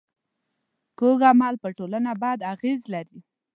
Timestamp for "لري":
2.93-3.19